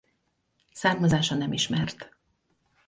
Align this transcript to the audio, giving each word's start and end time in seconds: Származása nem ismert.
Származása 0.73 1.35
nem 1.35 1.53
ismert. 1.53 2.15